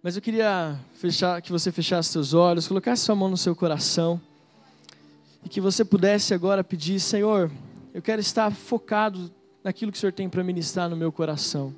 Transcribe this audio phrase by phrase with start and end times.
[0.00, 4.20] Mas eu queria fechar, que você fechasse seus olhos, colocasse sua mão no seu coração
[5.44, 7.50] e que você pudesse agora pedir, Senhor,
[7.92, 9.28] eu quero estar focado
[9.62, 11.74] naquilo que o Senhor tem para ministrar no meu coração.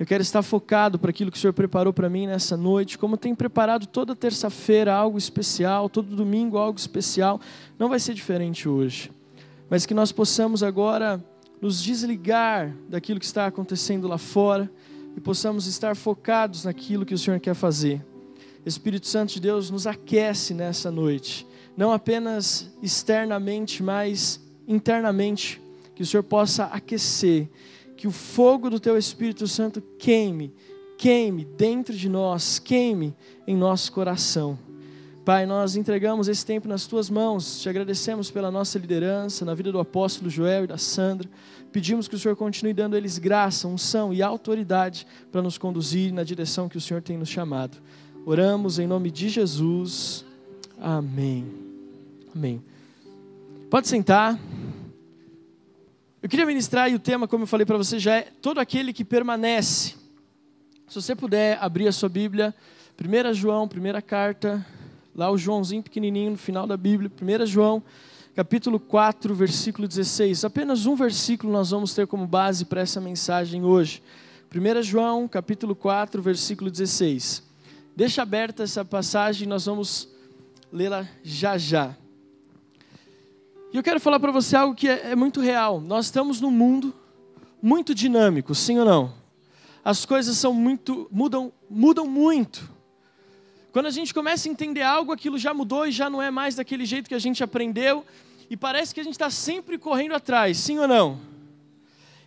[0.00, 3.16] Eu quero estar focado para aquilo que o Senhor preparou para mim nessa noite, como
[3.16, 7.40] tem preparado toda terça-feira algo especial, todo domingo algo especial.
[7.78, 9.12] Não vai ser diferente hoje,
[9.70, 11.24] mas que nós possamos agora
[11.60, 14.68] nos desligar daquilo que está acontecendo lá fora
[15.16, 18.04] e possamos estar focados naquilo que o Senhor quer fazer.
[18.64, 25.60] Espírito Santo de Deus nos aquece nessa noite, não apenas externamente, mas internamente,
[25.94, 27.48] que o Senhor possa aquecer,
[27.96, 30.52] que o fogo do Teu Espírito Santo queime,
[30.96, 33.14] queime dentro de nós, queime
[33.46, 34.58] em nosso coração.
[35.24, 39.70] Pai, nós entregamos esse tempo nas tuas mãos, te agradecemos pela nossa liderança, na vida
[39.70, 41.30] do apóstolo Joel e da Sandra.
[41.70, 46.12] Pedimos que o Senhor continue dando a eles graça, unção e autoridade para nos conduzir
[46.12, 47.78] na direção que o Senhor tem nos chamado.
[48.26, 50.24] Oramos em nome de Jesus.
[50.80, 51.46] Amém.
[52.34, 52.60] Amém.
[53.70, 54.36] Pode sentar.
[56.20, 58.92] Eu queria ministrar e o tema, como eu falei para você, já é todo aquele
[58.92, 59.94] que permanece.
[60.88, 62.52] Se você puder abrir a sua Bíblia,
[63.00, 64.66] 1 João, primeira carta,
[65.14, 67.82] Lá o Joãozinho pequenininho no final da Bíblia, 1 João,
[68.34, 70.44] capítulo 4, versículo 16.
[70.44, 74.02] Apenas um versículo nós vamos ter como base para essa mensagem hoje.
[74.54, 77.42] 1 João, capítulo 4, versículo 16.
[77.94, 80.08] Deixa aberta essa passagem, nós vamos
[80.72, 81.94] lê-la já já.
[83.70, 85.78] E eu quero falar para você algo que é, é muito real.
[85.78, 86.94] Nós estamos num mundo
[87.60, 89.14] muito dinâmico, sim ou não?
[89.84, 92.70] As coisas são muito mudam, mudam muito.
[93.72, 96.54] Quando a gente começa a entender algo, aquilo já mudou e já não é mais
[96.54, 98.04] daquele jeito que a gente aprendeu,
[98.50, 101.18] e parece que a gente está sempre correndo atrás, sim ou não?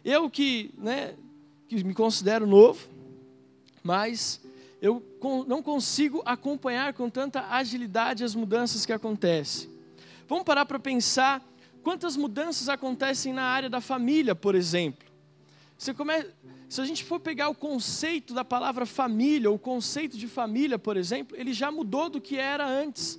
[0.03, 1.13] Eu que, né,
[1.67, 2.87] que me considero novo,
[3.83, 4.41] mas
[4.81, 5.03] eu
[5.47, 9.69] não consigo acompanhar com tanta agilidade as mudanças que acontecem.
[10.27, 11.43] Vamos parar para pensar
[11.83, 15.07] quantas mudanças acontecem na área da família, por exemplo.
[15.77, 16.25] Você come...
[16.75, 20.97] Se a gente for pegar o conceito da palavra família, o conceito de família, por
[20.97, 23.17] exemplo, ele já mudou do que era antes.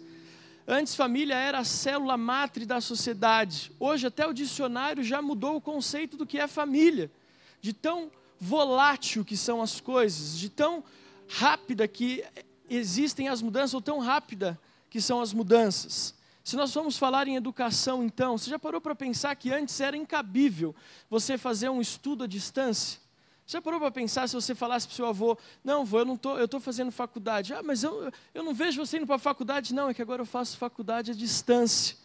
[0.69, 3.73] Antes, família era a célula matre da sociedade.
[3.81, 7.11] Hoje, até o dicionário já mudou o conceito do que é família.
[7.59, 10.85] De tão volátil que são as coisas, de tão
[11.27, 12.23] rápida que
[12.69, 16.15] existem as mudanças, ou tão rápida que são as mudanças.
[16.45, 19.97] Se nós formos falar em educação, então, você já parou para pensar que antes era
[19.97, 20.77] incabível
[21.09, 23.06] você fazer um estudo à distância?
[23.47, 26.17] Já parou para pensar se você falasse para o seu avô, não, avô, eu não
[26.17, 27.55] tô, eu estou fazendo faculdade.
[27.55, 29.73] Ah, mas eu, eu não vejo você indo para a faculdade.
[29.73, 31.97] Não, é que agora eu faço faculdade à distância.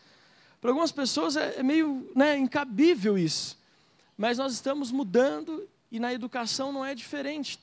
[0.61, 3.57] Para algumas pessoas é, é meio né, incabível isso.
[4.15, 7.59] Mas nós estamos mudando e na educação não é diferente.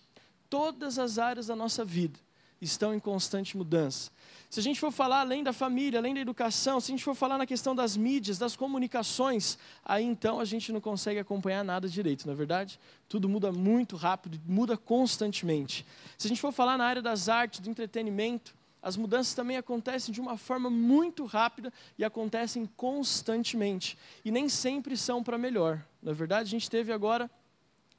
[0.50, 2.18] Todas as áreas da nossa vida
[2.60, 4.10] estão em constante mudança.
[4.50, 7.14] Se a gente for falar além da família, além da educação, se a gente for
[7.14, 11.86] falar na questão das mídias, das comunicações, aí então a gente não consegue acompanhar nada
[11.86, 12.80] direito, não é verdade?
[13.08, 15.84] Tudo muda muito rápido, muda constantemente.
[16.16, 20.14] Se a gente for falar na área das artes, do entretenimento, as mudanças também acontecem
[20.14, 23.98] de uma forma muito rápida e acontecem constantemente.
[24.24, 25.84] E nem sempre são para melhor.
[26.02, 27.30] Na é verdade, a gente teve agora,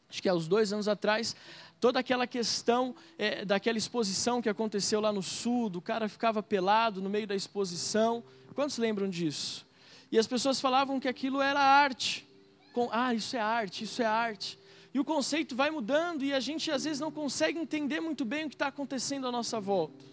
[0.10, 1.36] acho que há uns dois anos atrás,
[1.80, 7.02] toda aquela questão é, daquela exposição que aconteceu lá no sul, do cara ficava pelado
[7.02, 8.24] no meio da exposição.
[8.54, 9.66] Quantos lembram disso?
[10.12, 12.28] E as pessoas falavam que aquilo era arte.
[12.74, 14.60] Com, ah, isso é arte, isso é arte.
[14.94, 18.46] E o conceito vai mudando e a gente às vezes não consegue entender muito bem
[18.46, 20.04] o que está acontecendo à nossa volta.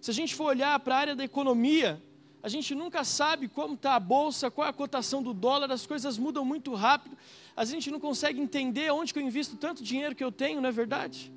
[0.00, 2.02] Se a gente for olhar para a área da economia,
[2.42, 5.86] a gente nunca sabe como está a bolsa, qual é a cotação do dólar, as
[5.86, 7.16] coisas mudam muito rápido.
[7.54, 10.68] A gente não consegue entender onde que eu invisto tanto dinheiro que eu tenho, não
[10.68, 11.30] é verdade?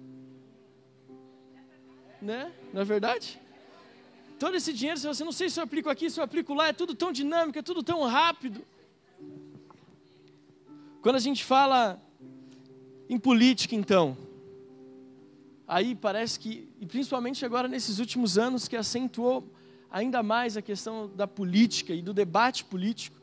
[2.21, 2.53] Né?
[2.73, 3.39] Não é verdade?
[4.39, 6.69] Todo esse dinheiro, se você não sei se eu aplico aqui, se eu aplico lá,
[6.69, 8.65] é tudo tão dinâmico, é tudo tão rápido.
[11.01, 12.01] Quando a gente fala
[13.09, 14.17] em política, então,
[15.67, 19.45] aí parece que, e principalmente agora nesses últimos anos, que acentuou
[19.94, 23.16] ainda mais a questão da política e do debate político.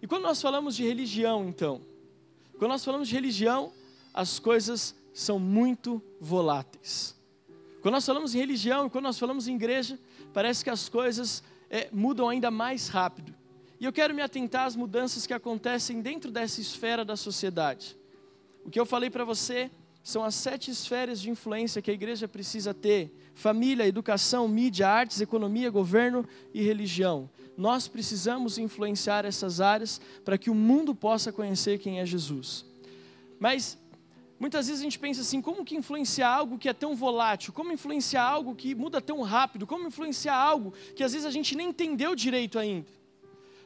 [0.00, 1.82] E quando nós falamos de religião, então,
[2.56, 3.72] quando nós falamos de religião,
[4.14, 7.16] as coisas são muito voláteis.
[7.82, 9.98] Quando nós falamos em religião e quando nós falamos em igreja,
[10.32, 13.34] parece que as coisas é, mudam ainda mais rápido.
[13.80, 17.98] E eu quero me atentar às mudanças que acontecem dentro dessa esfera da sociedade.
[18.64, 19.68] O que eu falei para você
[20.08, 25.20] são as sete esferas de influência que a igreja precisa ter: família, educação, mídia, artes,
[25.20, 27.28] economia, governo e religião.
[27.58, 32.64] Nós precisamos influenciar essas áreas para que o mundo possa conhecer quem é Jesus.
[33.38, 33.76] Mas
[34.40, 37.52] Muitas vezes a gente pensa assim: como que influenciar algo que é tão volátil?
[37.52, 39.66] Como influenciar algo que muda tão rápido?
[39.66, 42.86] Como influenciar algo que às vezes a gente nem entendeu direito ainda?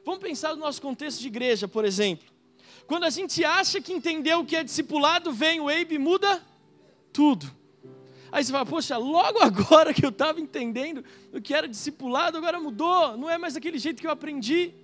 [0.03, 2.33] Vamos pensar no nosso contexto de igreja, por exemplo.
[2.87, 6.43] Quando a gente acha que entendeu o que é discipulado, vem o Abe e muda
[7.13, 7.51] tudo.
[8.31, 12.59] Aí você fala, poxa, logo agora que eu estava entendendo o que era discipulado, agora
[12.59, 14.75] mudou, não é mais daquele jeito que eu aprendi.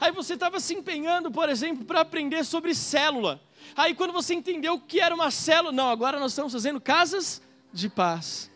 [0.00, 3.40] Aí você estava se empenhando, por exemplo, para aprender sobre célula.
[3.74, 7.42] Aí quando você entendeu o que era uma célula, não, agora nós estamos fazendo casas
[7.72, 8.50] de paz.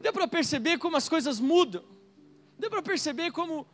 [0.00, 1.82] Deu para perceber como as coisas mudam.
[2.58, 3.66] Deu para perceber como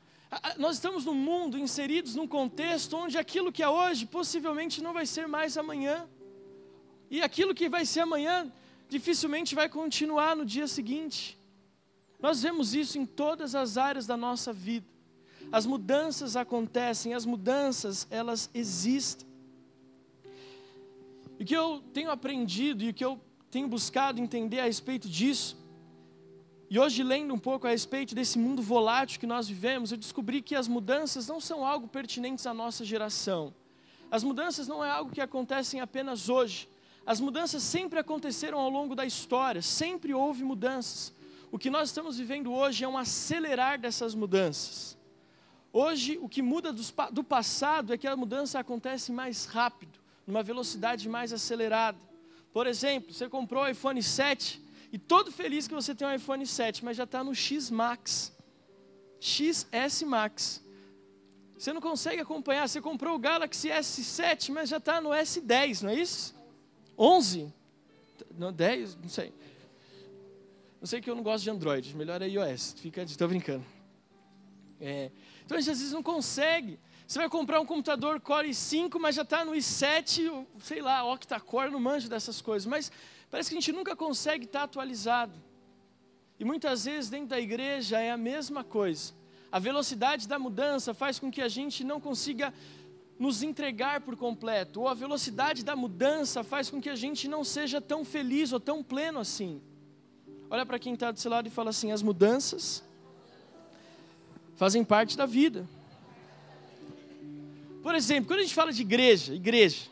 [0.59, 5.07] nós estamos num mundo inseridos num contexto onde aquilo que é hoje possivelmente não vai
[5.07, 6.09] ser mais amanhã.
[7.11, 8.53] E aquilo que vai ser amanhã
[8.89, 11.39] dificilmente vai continuar no dia seguinte.
[12.21, 14.87] Nós vemos isso em todas as áreas da nossa vida.
[15.51, 19.27] As mudanças acontecem, as mudanças elas existem.
[21.39, 23.19] E o que eu tenho aprendido e o que eu
[23.51, 25.57] tenho buscado entender a respeito disso,
[26.71, 30.43] e hoje lendo um pouco a respeito desse mundo volátil que nós vivemos, eu descobri
[30.43, 33.55] que as mudanças não são algo pertinentes à nossa geração.
[34.11, 36.69] As mudanças não é algo que acontecem apenas hoje.
[37.07, 41.15] As mudanças sempre aconteceram ao longo da história, sempre houve mudanças.
[41.51, 44.99] O que nós estamos vivendo hoje é um acelerar dessas mudanças.
[45.73, 46.71] Hoje, o que muda
[47.11, 51.99] do passado é que a mudança acontece mais rápido, numa velocidade mais acelerada.
[52.53, 56.47] Por exemplo, você comprou o iPhone 7 e todo feliz que você tem um iPhone
[56.47, 58.33] 7, mas já está no X Max,
[59.21, 60.63] XS Max.
[61.59, 62.69] Você não consegue acompanhar.
[62.69, 66.35] Você comprou o Galaxy S7, mas já está no S10, não é isso?
[66.97, 67.53] 11?
[68.37, 68.97] Não, 10?
[68.97, 69.35] Não sei.
[70.81, 72.77] Não sei que eu não gosto de Android, melhor é iOS.
[72.79, 73.65] Fica, estou brincando.
[74.81, 75.11] É,
[75.45, 76.79] então a gente às vezes não consegue.
[77.07, 81.71] Você vai comprar um computador Core i5, mas já está no i7, sei lá, octa-core,
[81.71, 82.67] não manjo dessas coisas.
[82.67, 82.93] Mas
[83.31, 85.39] parece que a gente nunca consegue estar atualizado.
[86.39, 89.13] E muitas vezes dentro da igreja é a mesma coisa.
[89.51, 92.53] A velocidade da mudança faz com que a gente não consiga
[93.19, 97.43] nos entregar por completo, ou a velocidade da mudança faz com que a gente não
[97.43, 99.61] seja tão feliz ou tão pleno assim.
[100.49, 102.85] Olha para quem está do seu lado e fala assim: as mudanças
[104.55, 105.69] fazem parte da vida.
[107.83, 109.89] Por exemplo, quando a gente fala de igreja, igreja,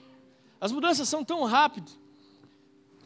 [0.60, 1.98] as mudanças são tão rápidas.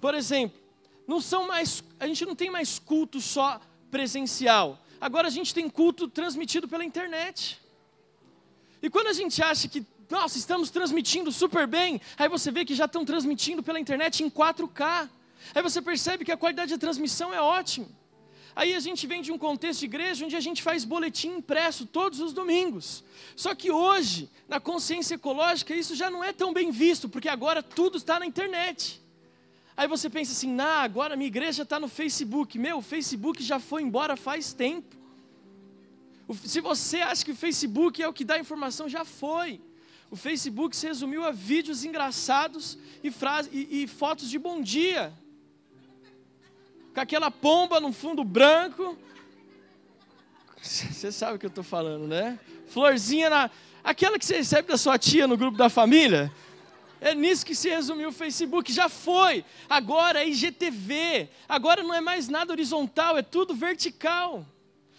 [0.00, 0.58] Por exemplo,
[1.06, 3.61] não são mais, a gente não tem mais culto só
[3.91, 4.79] presencial.
[5.00, 7.61] Agora a gente tem culto transmitido pela internet.
[8.82, 12.75] E quando a gente acha que, nossa, estamos transmitindo super bem, aí você vê que
[12.75, 15.08] já estão transmitindo pela internet em 4K.
[15.55, 17.87] Aí você percebe que a qualidade da transmissão é ótima.
[18.55, 21.87] Aí a gente vem de um contexto de igreja onde a gente faz boletim impresso
[21.87, 23.05] todos os domingos.
[23.37, 27.62] Só que hoje, na consciência ecológica, isso já não é tão bem visto, porque agora
[27.62, 29.00] tudo está na internet.
[29.76, 32.58] Aí você pensa assim, nah, agora minha igreja está no Facebook.
[32.58, 34.96] Meu, o Facebook já foi embora faz tempo.
[36.44, 39.61] Se você acha que o Facebook é o que dá informação, já foi.
[40.11, 45.12] O Facebook se resumiu a vídeos engraçados e, frase, e, e fotos de bom dia
[46.94, 48.96] com aquela pomba no fundo branco.
[50.61, 52.38] Você sabe o que eu estou falando, né?
[52.66, 53.50] Florzinha na.
[53.82, 56.31] Aquela que você recebe da sua tia no grupo da família.
[57.00, 58.73] É nisso que se resumiu o Facebook.
[58.73, 59.44] Já foi.
[59.69, 61.29] Agora é IGTV.
[61.49, 64.45] Agora não é mais nada horizontal, é tudo vertical.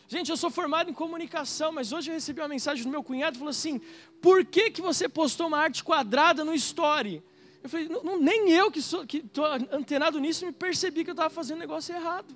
[0.08, 3.38] Gente, eu sou formado em comunicação, mas hoje eu recebi uma mensagem do meu cunhado
[3.38, 3.80] falou assim:
[4.22, 7.24] por que, que você postou uma arte quadrada no story?
[7.64, 11.60] Eu falei, não, nem eu que estou antenado nisso me percebi que eu estava fazendo
[11.60, 12.36] negócio errado.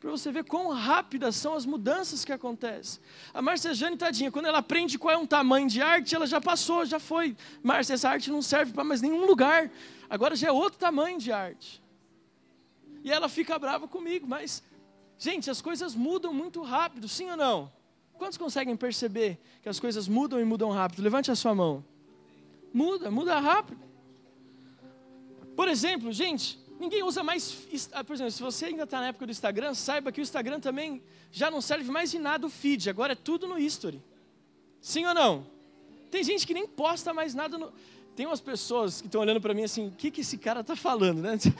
[0.00, 3.02] Para você ver quão rápidas são as mudanças que acontecem.
[3.34, 6.40] A Márcia Jane, tadinha, quando ela aprende qual é um tamanho de arte, ela já
[6.40, 7.36] passou, já foi.
[7.62, 9.70] Márcia, essa arte não serve para mais nenhum lugar.
[10.08, 11.82] Agora já é outro tamanho de arte.
[13.04, 14.62] E ela fica brava comigo, mas,
[15.18, 17.70] gente, as coisas mudam muito rápido, sim ou não?
[18.14, 21.02] Quantos conseguem perceber que as coisas mudam e mudam rápido?
[21.02, 21.84] Levante a sua mão.
[22.72, 23.80] Muda, muda rápido.
[25.54, 27.52] Por exemplo, gente, ninguém usa mais.
[28.06, 31.02] Por exemplo, se você ainda está na época do Instagram, saiba que o Instagram também
[31.30, 34.02] já não serve mais de nada o feed, agora é tudo no history.
[34.80, 35.46] Sim ou não?
[36.10, 37.72] Tem gente que nem posta mais nada no.
[38.16, 40.74] Tem umas pessoas que estão olhando para mim assim: o que, que esse cara está
[40.74, 41.38] falando, né?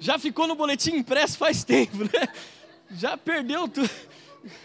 [0.00, 2.28] Já ficou no boletim impresso faz tempo, né?
[2.90, 3.88] Já perdeu tudo.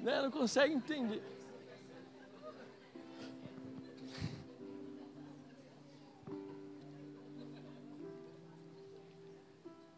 [0.00, 0.20] Né?
[0.20, 1.22] Não consegue entender.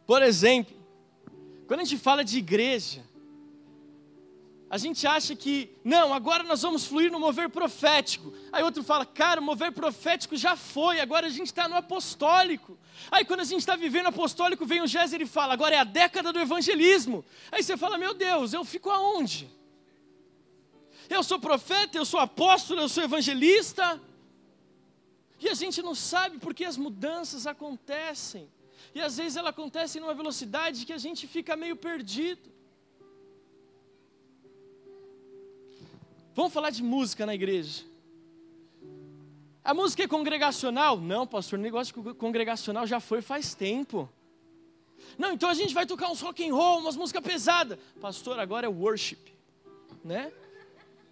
[0.07, 0.75] Por exemplo,
[1.67, 3.03] quando a gente fala de igreja,
[4.75, 8.35] A gente acha que, não, agora nós vamos fluir no mover profético.
[8.51, 12.77] Aí outro fala, cara, o mover profético já foi, agora a gente está no apostólico.
[13.09, 15.85] Aí quando a gente está vivendo apostólico, vem o Géser e fala, agora é a
[15.85, 17.25] década do evangelismo.
[17.53, 19.49] Aí você fala, meu Deus, eu fico aonde?
[21.09, 24.01] Eu sou profeta, eu sou apóstolo, eu sou evangelista.
[25.39, 28.49] E a gente não sabe porque as mudanças acontecem.
[28.95, 32.49] E às vezes elas acontecem numa velocidade que a gente fica meio perdido.
[36.35, 37.85] Vamos falar de música na igreja.
[39.65, 41.01] A música é congregacional?
[41.01, 44.09] Não, pastor, o negócio congregacional já foi faz tempo.
[45.19, 47.79] Não, então a gente vai tocar uns rock and roll, umas músicas pesadas.
[48.01, 49.33] Pastor, agora é worship,
[50.05, 50.33] né?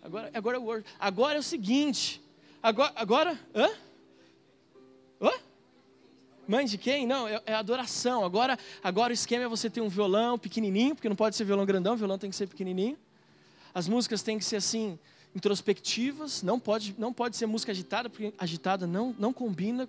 [0.02, 0.88] Agora, agora é worship.
[0.98, 2.20] Agora é o seguinte.
[2.62, 3.70] Agora, agora, hã?
[5.20, 5.32] Hã?
[6.52, 7.06] Mãe de quem?
[7.06, 8.26] Não, é, é, adoração.
[8.26, 11.64] Agora, agora o esquema é você ter um violão pequenininho, porque não pode ser violão
[11.64, 12.98] grandão, violão tem que ser pequenininho.
[13.72, 14.98] As músicas têm que ser assim,
[15.34, 19.88] introspectivas, não pode, não pode ser música agitada, porque agitada não, não combina.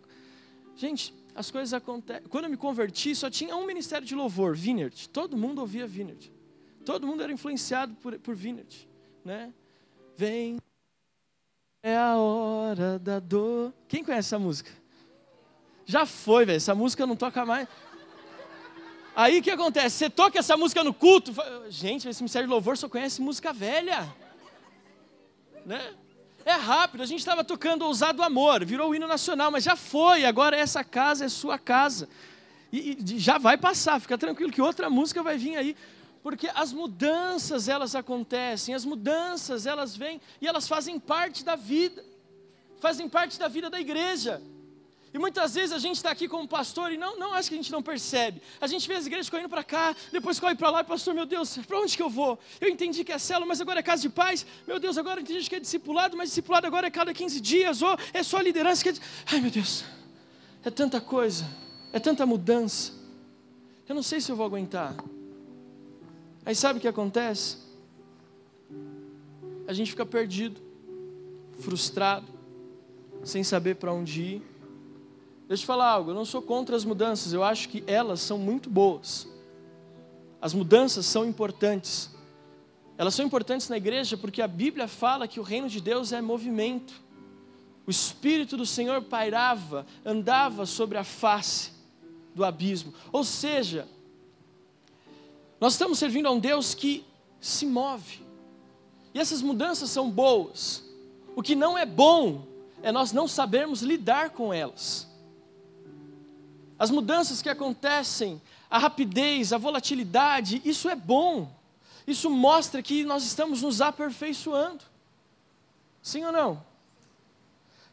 [0.77, 2.23] Gente, as coisas acontecem.
[2.29, 5.09] Quando eu me converti, só tinha um ministério de louvor, Vineyard.
[5.09, 6.31] Todo mundo ouvia Vineyard.
[6.85, 8.87] Todo mundo era influenciado por, por Vineyard.
[9.25, 9.53] Né?
[10.15, 10.59] Vem,
[11.83, 13.73] é a hora da dor.
[13.85, 14.82] Quem conhece essa música?
[15.85, 16.57] Já foi, velho.
[16.57, 17.67] Essa música não toca mais.
[19.15, 19.97] Aí o que acontece?
[19.97, 21.33] Você toca essa música no culto.
[21.69, 24.11] Gente, esse ministério de louvor só conhece música velha
[25.65, 25.93] né?
[26.45, 30.25] É rápido, a gente estava tocando Ousado Amor, virou o hino nacional, mas já foi,
[30.25, 32.09] agora essa casa é sua casa.
[32.71, 35.75] E, e já vai passar, fica tranquilo que outra música vai vir aí,
[36.21, 42.03] porque as mudanças elas acontecem, as mudanças elas vêm e elas fazem parte da vida,
[42.81, 44.41] fazem parte da vida da igreja.
[45.13, 47.57] E muitas vezes a gente está aqui como pastor e não, não acho que a
[47.57, 48.41] gente não percebe.
[48.59, 51.25] A gente vê as igrejas correndo para cá, depois corre para lá, e pastor, meu
[51.25, 52.39] Deus, para onde que eu vou?
[52.59, 54.43] Eu entendi que é célula, mas agora é casa de paz.
[54.67, 57.83] Meu Deus, agora eu entendi que é discipulado, mas discipulado agora é cada 15 dias,
[57.83, 58.81] ou é só liderança.
[58.81, 58.93] Que é...
[59.31, 59.85] Ai meu Deus,
[60.65, 61.45] é tanta coisa,
[61.91, 62.93] é tanta mudança.
[63.87, 64.95] Eu não sei se eu vou aguentar.
[66.43, 67.57] Aí sabe o que acontece?
[69.67, 70.59] A gente fica perdido,
[71.59, 72.25] frustrado,
[73.23, 74.52] sem saber para onde ir
[75.47, 78.37] Deixa eu falar algo, eu não sou contra as mudanças, eu acho que elas são
[78.37, 79.27] muito boas.
[80.41, 82.09] As mudanças são importantes.
[82.97, 86.21] Elas são importantes na igreja porque a Bíblia fala que o reino de Deus é
[86.21, 86.93] movimento.
[87.85, 91.71] O Espírito do Senhor pairava, andava sobre a face
[92.33, 92.93] do abismo.
[93.11, 93.87] Ou seja,
[95.59, 97.05] nós estamos servindo a um Deus que
[97.41, 98.21] se move.
[99.13, 100.83] E essas mudanças são boas.
[101.35, 102.47] O que não é bom
[102.81, 105.12] é nós não sabermos lidar com elas
[106.77, 111.51] as mudanças que acontecem, a rapidez, a volatilidade, isso é bom.
[112.05, 114.83] Isso mostra que nós estamos nos aperfeiçoando.
[116.01, 116.63] Sim ou não?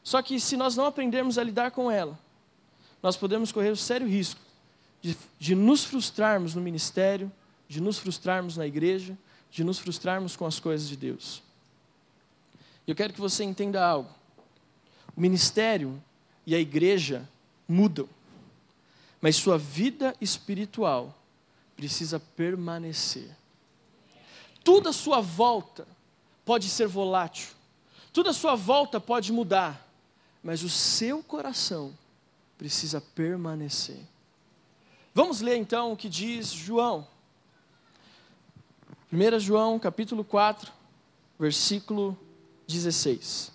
[0.03, 2.19] Só que se nós não aprendermos a lidar com ela,
[3.03, 4.41] nós podemos correr o sério risco
[5.01, 7.31] de, de nos frustrarmos no ministério,
[7.69, 9.17] de nos frustrarmos na igreja,
[9.51, 11.43] de nos frustrarmos com as coisas de Deus.
[12.87, 14.11] Eu quero que você entenda algo.
[15.17, 16.03] O ministério
[16.47, 17.29] e a igreja
[17.69, 18.09] mudam
[19.21, 21.17] mas sua vida espiritual
[21.77, 23.31] precisa permanecer.
[24.65, 25.87] Tudo à sua volta
[26.45, 27.49] pode ser volátil,
[28.13, 29.87] tudo à sua volta pode mudar,
[30.43, 31.97] mas o seu coração
[32.59, 34.01] precisa permanecer.
[35.15, 37.07] Vamos ler então o que diz João.
[39.13, 40.71] 1 João, capítulo 4,
[41.39, 42.17] versículo
[42.69, 43.51] 16.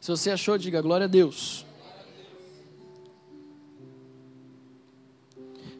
[0.00, 1.64] Se você achou, diga glória a Deus.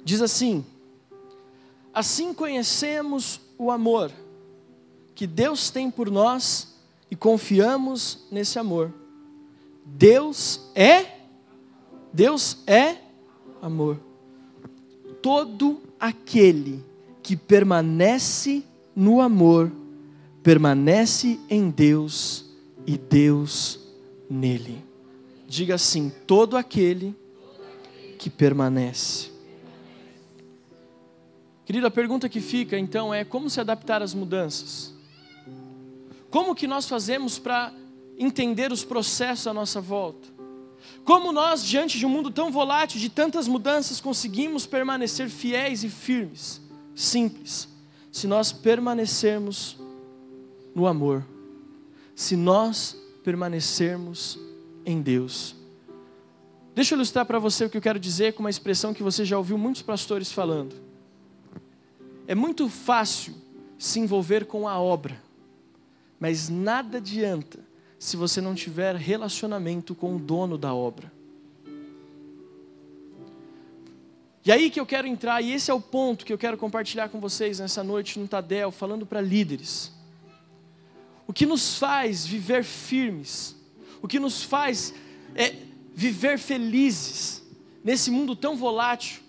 [0.05, 0.65] Diz assim:
[1.93, 4.11] Assim conhecemos o amor
[5.15, 6.75] que Deus tem por nós
[7.11, 8.93] e confiamos nesse amor.
[9.85, 11.23] Deus é
[12.13, 12.97] Deus é
[13.61, 13.99] amor.
[15.23, 16.85] Todo aquele
[17.23, 19.73] que permanece no amor
[20.43, 22.45] permanece em Deus
[22.87, 23.81] e Deus
[24.29, 24.85] nele.
[25.49, 27.15] Diga assim: todo aquele
[28.19, 29.32] que permanece.
[31.73, 34.93] Querido, a pergunta que fica então é como se adaptar às mudanças?
[36.29, 37.73] Como que nós fazemos para
[38.19, 40.29] entender os processos à nossa volta?
[41.03, 45.89] Como nós, diante de um mundo tão volátil, de tantas mudanças, conseguimos permanecer fiéis e
[45.89, 46.61] firmes?
[46.95, 47.67] Simples.
[48.11, 49.79] Se nós permanecermos
[50.75, 51.25] no amor,
[52.15, 54.39] se nós permanecermos
[54.85, 55.57] em Deus.
[56.75, 59.25] Deixa eu ilustrar para você o que eu quero dizer com uma expressão que você
[59.25, 60.92] já ouviu muitos pastores falando.
[62.27, 63.35] É muito fácil
[63.79, 65.21] se envolver com a obra,
[66.21, 67.59] mas nada adianta
[67.99, 71.13] se você não tiver relacionamento com o dono da obra.
[74.45, 77.09] E aí que eu quero entrar, e esse é o ponto que eu quero compartilhar
[77.09, 79.93] com vocês nessa noite no Tadel, falando para líderes.
[81.29, 83.55] O que nos faz viver firmes,
[84.03, 84.93] o que nos faz
[85.37, 85.55] é,
[85.95, 87.43] viver felizes
[87.85, 89.22] nesse mundo tão volátil,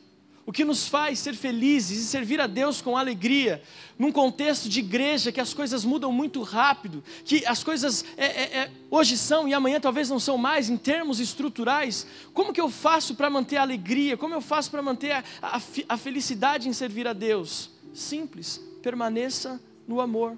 [0.45, 3.61] o que nos faz ser felizes e servir a Deus com alegria,
[3.97, 8.57] num contexto de igreja que as coisas mudam muito rápido, que as coisas é, é,
[8.57, 12.69] é, hoje são e amanhã talvez não são mais em termos estruturais, como que eu
[12.69, 14.17] faço para manter a alegria?
[14.17, 17.69] Como eu faço para manter a, a, a felicidade em servir a Deus?
[17.93, 20.37] Simples, permaneça no amor.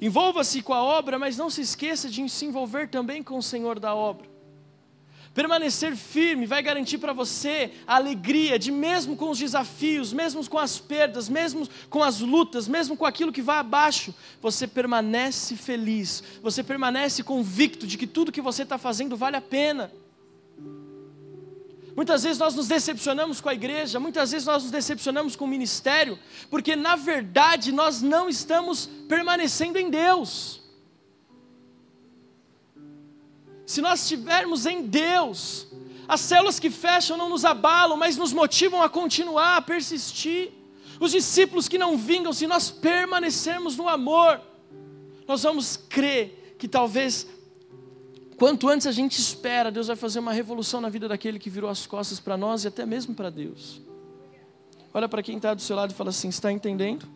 [0.00, 3.78] Envolva-se com a obra, mas não se esqueça de se envolver também com o Senhor
[3.78, 4.31] da obra.
[5.34, 10.58] Permanecer firme vai garantir para você a alegria de, mesmo com os desafios, mesmo com
[10.58, 16.22] as perdas, mesmo com as lutas, mesmo com aquilo que vai abaixo, você permanece feliz,
[16.42, 19.90] você permanece convicto de que tudo que você está fazendo vale a pena.
[21.96, 25.48] Muitas vezes nós nos decepcionamos com a igreja, muitas vezes nós nos decepcionamos com o
[25.48, 26.18] ministério,
[26.50, 30.61] porque na verdade nós não estamos permanecendo em Deus.
[33.72, 35.66] Se nós estivermos em Deus,
[36.06, 40.52] as células que fecham não nos abalam, mas nos motivam a continuar, a persistir.
[41.00, 44.38] Os discípulos que não vingam, se nós permanecermos no amor,
[45.26, 47.26] nós vamos crer que talvez,
[48.36, 51.70] quanto antes a gente espera, Deus vai fazer uma revolução na vida daquele que virou
[51.70, 53.80] as costas para nós e até mesmo para Deus.
[54.92, 57.08] Olha para quem está do seu lado e fala assim: está entendendo?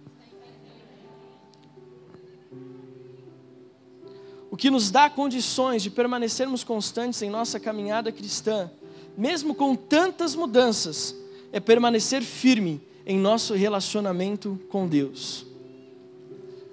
[4.51, 8.71] O que nos dá condições de permanecermos constantes em nossa caminhada cristã,
[9.17, 11.15] mesmo com tantas mudanças,
[11.53, 15.47] é permanecer firme em nosso relacionamento com Deus.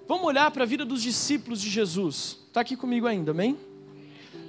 [0.07, 2.37] Vamos olhar para a vida dos discípulos de Jesus.
[2.47, 3.57] Está aqui comigo ainda, amém?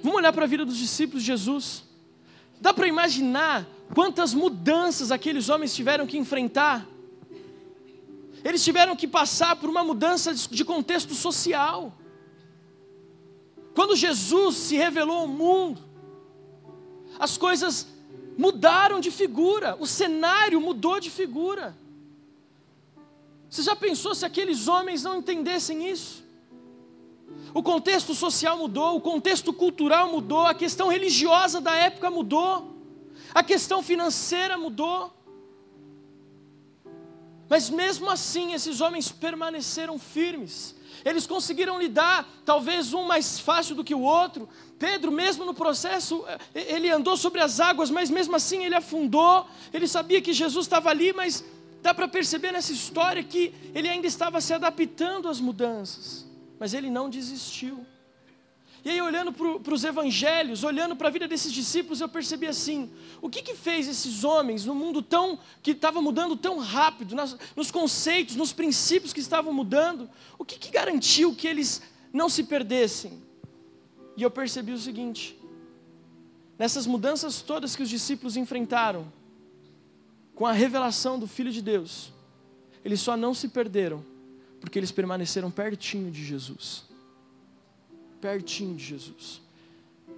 [0.03, 1.83] Vamos olhar para a vida dos discípulos de Jesus.
[2.59, 6.87] Dá para imaginar quantas mudanças aqueles homens tiveram que enfrentar?
[8.43, 11.91] Eles tiveram que passar por uma mudança de contexto social.
[13.75, 15.81] Quando Jesus se revelou ao mundo,
[17.19, 17.85] as coisas
[18.37, 21.75] mudaram de figura, o cenário mudou de figura.
[23.49, 26.23] Você já pensou se aqueles homens não entendessem isso?
[27.53, 32.75] O contexto social mudou, o contexto cultural mudou, a questão religiosa da época mudou,
[33.33, 35.13] a questão financeira mudou.
[37.49, 40.74] Mas mesmo assim, esses homens permaneceram firmes,
[41.05, 44.49] eles conseguiram lidar, talvez um mais fácil do que o outro.
[44.79, 49.45] Pedro, mesmo no processo, eh, ele andou sobre as águas, mas mesmo assim ele afundou.
[49.71, 51.45] Ele sabia que Jesus estava ali, mas
[51.83, 56.25] dá para perceber nessa história que ele ainda estava se adaptando às mudanças,
[56.59, 57.85] mas ele não desistiu.
[58.85, 62.91] E aí, olhando para os evangelhos, olhando para a vida desses discípulos, eu percebi assim:
[63.19, 67.35] o que, que fez esses homens no mundo tão que estava mudando tão rápido, nas,
[67.55, 71.81] nos conceitos, nos princípios que estavam mudando, o que, que garantiu que eles
[72.13, 73.23] não se perdessem?
[74.15, 75.35] E eu percebi o seguinte:
[76.55, 79.11] nessas mudanças todas que os discípulos enfrentaram,
[80.35, 82.13] com a revelação do Filho de Deus,
[82.83, 84.05] eles só não se perderam
[84.61, 86.93] porque eles permaneceram pertinho de Jesus
[88.25, 89.39] pertinho de Jesus.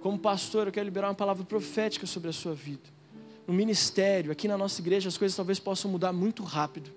[0.00, 2.88] Como pastor, eu quero liberar uma palavra profética sobre a sua vida.
[3.46, 6.90] No ministério, aqui na nossa igreja, as coisas talvez possam mudar muito rápido.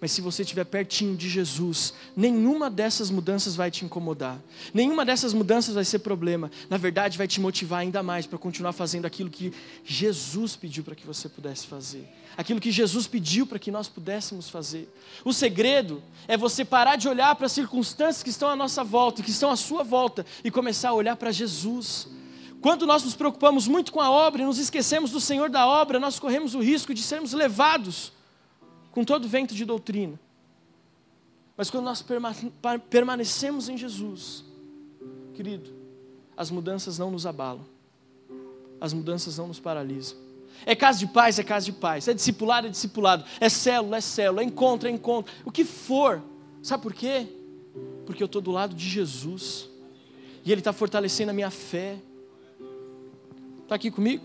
[0.00, 4.38] Mas se você estiver pertinho de Jesus, nenhuma dessas mudanças vai te incomodar.
[4.72, 6.50] Nenhuma dessas mudanças vai ser problema.
[6.70, 9.52] Na verdade, vai te motivar ainda mais para continuar fazendo aquilo que
[9.84, 12.08] Jesus pediu para que você pudesse fazer.
[12.36, 14.88] Aquilo que Jesus pediu para que nós pudéssemos fazer.
[15.24, 19.22] O segredo é você parar de olhar para as circunstâncias que estão à nossa volta,
[19.22, 22.06] que estão à sua volta, e começar a olhar para Jesus.
[22.60, 25.98] Quando nós nos preocupamos muito com a obra e nos esquecemos do Senhor da obra,
[25.98, 28.12] nós corremos o risco de sermos levados
[28.98, 30.18] com todo vento de doutrina.
[31.56, 32.04] Mas quando nós
[32.90, 34.44] permanecemos em Jesus,
[35.34, 35.72] querido,
[36.36, 37.64] as mudanças não nos abalam,
[38.80, 40.18] as mudanças não nos paralisam.
[40.66, 44.00] É casa de paz, é casa de paz, é discipulado, é discipulado, é célula, é
[44.00, 46.20] célula, é encontro, é encontro, o que for.
[46.60, 47.28] Sabe por quê?
[48.04, 49.70] Porque eu estou do lado de Jesus,
[50.44, 52.00] e Ele está fortalecendo a minha fé.
[53.62, 54.24] Está aqui comigo?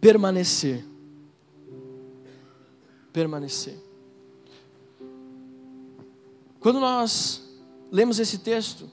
[0.00, 0.84] Permanecer.
[3.12, 3.78] Permanecer.
[6.58, 7.42] Quando nós
[7.90, 8.88] lemos esse texto,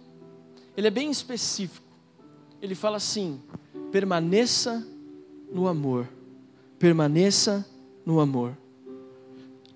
[0.75, 1.85] ele é bem específico.
[2.61, 3.41] Ele fala assim:
[3.91, 4.85] permaneça
[5.51, 6.09] no amor.
[6.79, 7.65] Permaneça
[8.05, 8.55] no amor.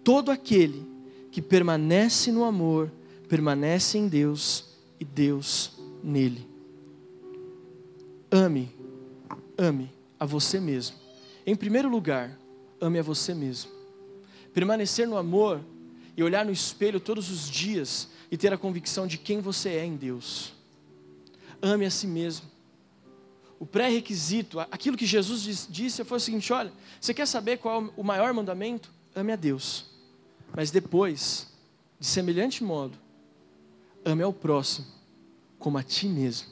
[0.03, 0.85] todo aquele
[1.31, 2.91] que permanece no amor,
[3.27, 4.65] permanece em Deus
[4.99, 6.47] e Deus nele.
[8.29, 8.73] Ame,
[9.57, 11.00] ame a você mesmo.
[11.45, 12.37] Em primeiro lugar,
[12.79, 13.71] ame a você mesmo.
[14.53, 15.61] Permanecer no amor
[16.15, 19.85] e olhar no espelho todos os dias e ter a convicção de quem você é
[19.85, 20.53] em Deus.
[21.61, 22.49] Ame a si mesmo.
[23.59, 27.89] O pré-requisito, aquilo que Jesus disse foi o seguinte: olha, você quer saber qual é
[27.95, 28.91] o maior mandamento?
[29.15, 29.85] Ame a Deus.
[30.55, 31.47] Mas depois,
[31.99, 32.97] de semelhante modo,
[34.03, 34.87] ame ao próximo
[35.59, 36.49] como a ti mesmo.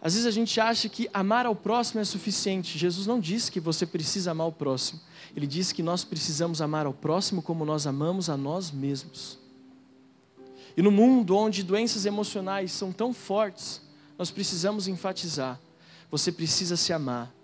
[0.00, 2.78] Às vezes a gente acha que amar ao próximo é suficiente.
[2.78, 5.00] Jesus não disse que você precisa amar o próximo.
[5.34, 9.38] Ele disse que nós precisamos amar ao próximo como nós amamos a nós mesmos.
[10.76, 13.82] E no mundo onde doenças emocionais são tão fortes,
[14.16, 15.58] nós precisamos enfatizar:
[16.08, 17.34] você precisa se amar,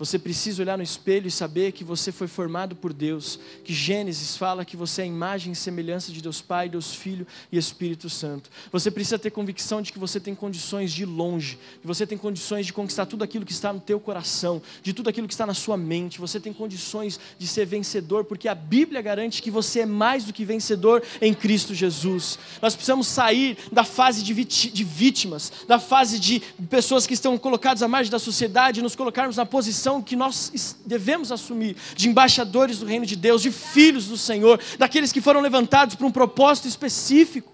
[0.00, 4.34] você precisa olhar no espelho e saber que você foi formado por Deus, que Gênesis
[4.34, 8.08] fala que você é a imagem e semelhança de Deus Pai, Deus Filho e Espírito
[8.08, 8.48] Santo.
[8.72, 12.16] Você precisa ter convicção de que você tem condições de ir longe, que você tem
[12.16, 15.44] condições de conquistar tudo aquilo que está no teu coração, de tudo aquilo que está
[15.44, 16.18] na sua mente.
[16.18, 20.32] Você tem condições de ser vencedor, porque a Bíblia garante que você é mais do
[20.32, 22.38] que vencedor em Cristo Jesus.
[22.62, 27.88] Nós precisamos sair da fase de, vítimas, da fase de pessoas que estão colocadas à
[27.88, 32.86] margem da sociedade, nos colocarmos na posição posição que nós devemos assumir de embaixadores do
[32.86, 37.50] reino de Deus, de filhos do Senhor, daqueles que foram levantados para um propósito específico.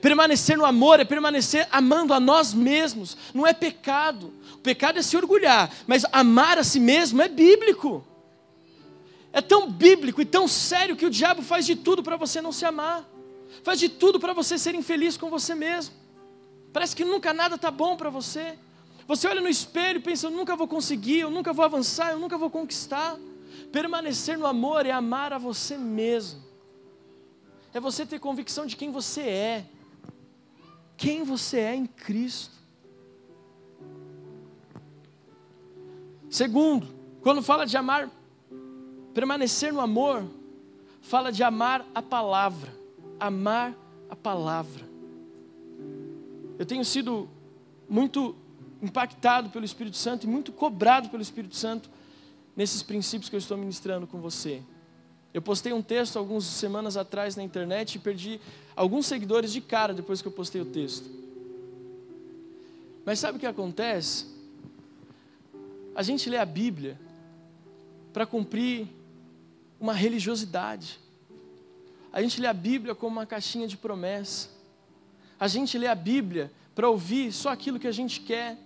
[0.00, 4.32] Permanecer no amor é permanecer amando a nós mesmos, não é pecado.
[4.54, 8.04] O pecado é se orgulhar, mas amar a si mesmo é bíblico.
[9.32, 12.50] É tão bíblico e tão sério que o diabo faz de tudo para você não
[12.50, 13.04] se amar,
[13.62, 15.94] faz de tudo para você ser infeliz com você mesmo.
[16.72, 18.56] Parece que nunca nada está bom para você.
[19.08, 22.18] Você olha no espelho e pensa: eu nunca vou conseguir, eu nunca vou avançar, eu
[22.18, 23.18] nunca vou conquistar.
[23.72, 26.42] Permanecer no amor é amar a você mesmo,
[27.72, 29.66] é você ter convicção de quem você é,
[30.96, 32.54] quem você é em Cristo.
[36.28, 36.86] Segundo,
[37.22, 38.10] quando fala de amar,
[39.14, 40.28] permanecer no amor,
[41.00, 42.74] fala de amar a palavra,
[43.18, 43.74] amar
[44.10, 44.86] a palavra.
[46.58, 47.28] Eu tenho sido
[47.88, 48.36] muito
[48.82, 51.90] impactado pelo Espírito Santo e muito cobrado pelo Espírito Santo
[52.56, 54.62] nesses princípios que eu estou ministrando com você.
[55.32, 58.40] Eu postei um texto algumas semanas atrás na internet e perdi
[58.74, 61.08] alguns seguidores de cara depois que eu postei o texto.
[63.04, 64.26] Mas sabe o que acontece?
[65.94, 66.98] A gente lê a Bíblia
[68.12, 68.88] para cumprir
[69.80, 70.98] uma religiosidade.
[72.12, 74.48] A gente lê a Bíblia como uma caixinha de promessa.
[75.38, 78.58] A gente lê a Bíblia para ouvir só aquilo que a gente quer.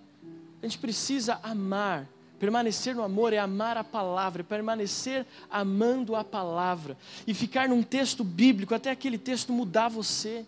[0.63, 2.07] A gente precisa amar.
[2.39, 6.97] Permanecer no amor é amar a palavra, é permanecer amando a palavra
[7.27, 10.45] e ficar num texto bíblico até aquele texto mudar você,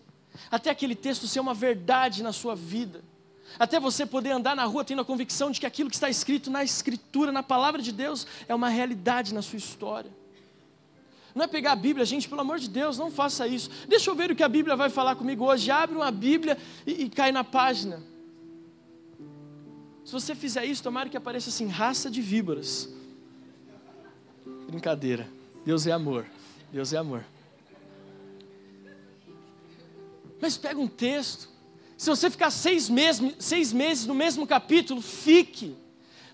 [0.50, 3.02] até aquele texto ser uma verdade na sua vida,
[3.58, 6.50] até você poder andar na rua tendo a convicção de que aquilo que está escrito
[6.50, 10.10] na Escritura, na palavra de Deus, é uma realidade na sua história.
[11.34, 13.70] Não é pegar a Bíblia, gente, pelo amor de Deus, não faça isso.
[13.86, 15.70] Deixa eu ver o que a Bíblia vai falar comigo hoje.
[15.70, 18.15] Abre uma Bíblia e, e cai na página.
[20.06, 22.88] Se você fizer isso, tomara que apareça assim, raça de víboras.
[24.68, 25.28] Brincadeira.
[25.64, 26.24] Deus é amor.
[26.72, 27.24] Deus é amor.
[30.40, 31.48] Mas pega um texto.
[31.98, 35.76] Se você ficar seis meses, seis meses no mesmo capítulo, fique.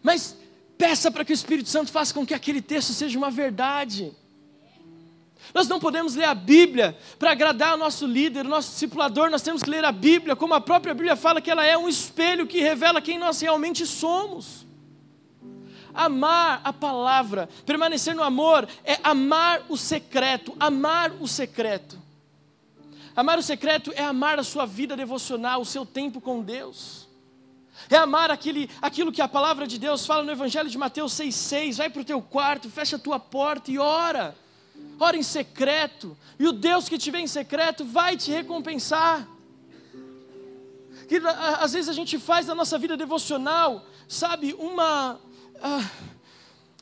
[0.02, 0.36] Mas
[0.76, 4.12] peça para que o Espírito Santo faça com que aquele texto seja uma verdade.
[5.52, 9.42] Nós não podemos ler a Bíblia para agradar o nosso líder, o nosso discipulador, nós
[9.42, 12.46] temos que ler a Bíblia, como a própria Bíblia fala, que ela é um espelho
[12.46, 14.66] que revela quem nós realmente somos.
[15.92, 22.00] Amar a palavra, permanecer no amor, é amar o secreto, amar o secreto.
[23.14, 27.06] Amar o secreto é amar a sua vida devocional, o seu tempo com Deus.
[27.90, 31.76] É amar aquele, aquilo que a palavra de Deus fala no Evangelho de Mateus 6,6.
[31.76, 34.34] Vai para o teu quarto, fecha a tua porta e ora
[35.02, 39.28] ora em secreto, e o Deus que te vê em secreto vai te recompensar.
[41.08, 41.16] Que
[41.58, 45.18] às vezes a gente faz da nossa vida devocional, sabe, uma
[45.60, 45.90] ah,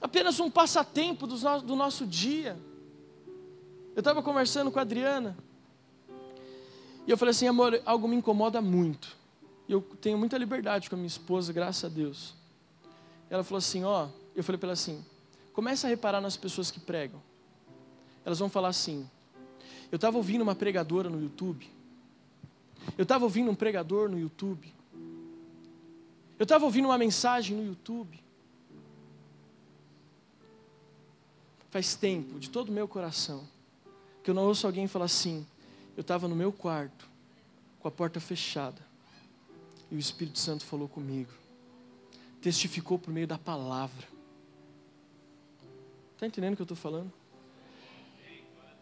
[0.01, 2.59] apenas um passatempo do, do nosso dia.
[3.97, 5.37] Eu estava conversando com a Adriana,
[7.07, 9.17] e eu falei assim, amor, algo me incomoda muito.
[9.67, 12.35] E eu tenho muita liberdade com a minha esposa, graças a Deus.
[13.31, 15.03] Ela falou assim, ó, eu falei para ela assim,
[15.55, 17.30] começa a reparar nas pessoas que pregam
[18.25, 19.09] elas vão falar assim:
[19.91, 21.69] Eu estava ouvindo uma pregadora no YouTube.
[22.97, 24.73] Eu estava ouvindo um pregador no YouTube.
[26.39, 28.21] Eu estava ouvindo uma mensagem no YouTube.
[31.71, 33.49] faz tempo, de todo o meu coração,
[34.23, 35.47] que eu não ouço alguém falar assim:
[35.97, 37.09] eu estava no meu quarto,
[37.79, 38.83] com a porta fechada,
[39.91, 41.31] e o Espírito Santo falou comigo,
[42.43, 44.07] testificou por meio da palavra.
[46.15, 47.11] Está entendendo o que eu estou falando?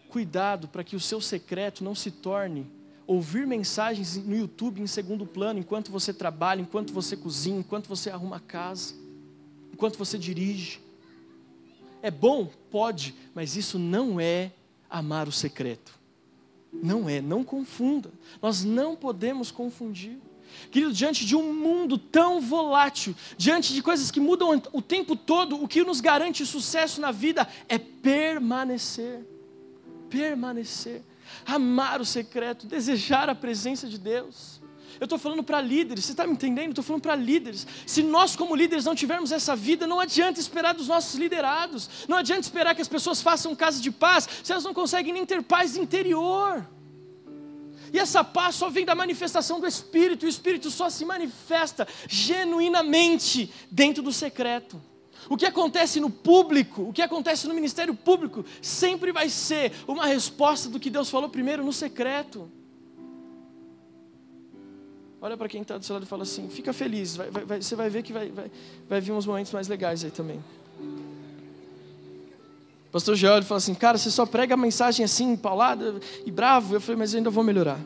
[0.08, 2.66] Cuidado para que o seu secreto não se torne
[3.08, 8.10] ouvir mensagens no YouTube em segundo plano, enquanto você trabalha, enquanto você cozinha, enquanto você
[8.10, 8.94] arruma a casa,
[9.72, 10.78] enquanto você dirige.
[12.02, 12.50] É bom?
[12.70, 14.52] Pode, mas isso não é
[14.90, 15.98] amar o secreto.
[16.70, 18.12] Não é, não confunda.
[18.42, 20.18] Nós não podemos confundir.
[20.70, 25.62] Querido, diante de um mundo tão volátil, diante de coisas que mudam o tempo todo,
[25.62, 29.37] o que nos garante sucesso na vida é permanecer.
[30.08, 31.02] Permanecer
[31.44, 34.60] amar o secreto, desejar a presença de Deus.
[35.00, 36.70] Eu estou falando para líderes, você está me entendendo?
[36.70, 37.66] Estou falando para líderes.
[37.86, 42.16] Se nós, como líderes, não tivermos essa vida, não adianta esperar dos nossos liderados, não
[42.16, 45.42] adianta esperar que as pessoas façam casa de paz, se elas não conseguem nem ter
[45.42, 46.66] paz interior.
[47.92, 51.86] E essa paz só vem da manifestação do Espírito, e o Espírito só se manifesta
[52.08, 54.82] genuinamente dentro do secreto.
[55.28, 60.06] O que acontece no público, o que acontece no ministério público, sempre vai ser uma
[60.06, 62.50] resposta do que Deus falou primeiro no secreto.
[65.20, 67.74] Olha para quem está do seu lado e fala assim: fica feliz, vai, vai, você
[67.74, 68.50] vai ver que vai, vai,
[68.88, 70.42] vai vir uns momentos mais legais aí também.
[72.90, 76.74] Pastor George fala assim: cara, você só prega a mensagem assim, paulada e bravo.
[76.74, 77.80] Eu falei, mas eu ainda vou melhorar.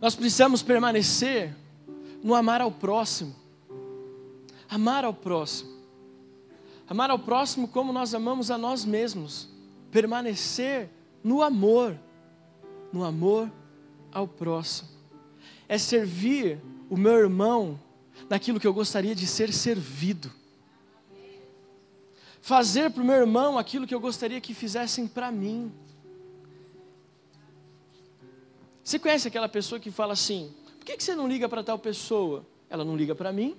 [0.00, 1.54] Nós precisamos permanecer
[2.24, 3.36] no amar ao próximo.
[4.66, 5.70] Amar ao próximo.
[6.88, 9.46] Amar ao próximo como nós amamos a nós mesmos.
[9.90, 10.88] Permanecer
[11.22, 12.00] no amor.
[12.90, 13.52] No amor
[14.10, 14.88] ao próximo.
[15.68, 17.78] É servir o meu irmão
[18.30, 20.32] naquilo que eu gostaria de ser servido.
[22.40, 25.70] Fazer para o meu irmão aquilo que eu gostaria que fizessem para mim.
[28.82, 30.54] Você conhece aquela pessoa que fala assim:
[30.84, 32.44] por que, que você não liga para tal pessoa?
[32.68, 33.56] Ela não liga para mim.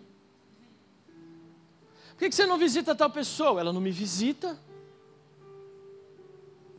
[2.12, 3.60] Por que, que você não visita tal pessoa?
[3.60, 4.60] Ela não me visita.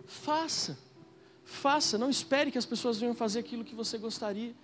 [0.06, 0.78] Faça,
[1.44, 4.54] faça, não espere que as pessoas venham fazer aquilo que você gostaria.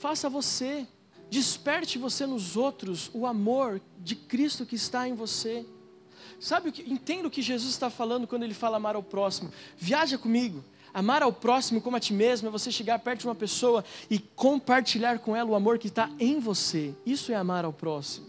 [0.00, 0.88] Faça você,
[1.28, 5.66] desperte você nos outros o amor de Cristo que está em você.
[6.40, 6.90] Sabe o que?
[6.90, 9.52] Entenda o que Jesus está falando quando ele fala amar ao próximo.
[9.76, 10.64] Viaja comigo.
[10.96, 14.18] Amar ao próximo como a ti mesmo é você chegar perto de uma pessoa e
[14.18, 16.94] compartilhar com ela o amor que está em você.
[17.04, 18.26] Isso é amar ao próximo.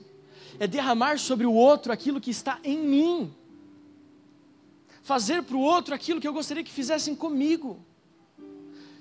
[0.59, 3.33] É derramar sobre o outro aquilo que está em mim.
[5.01, 7.79] Fazer para o outro aquilo que eu gostaria que fizessem comigo.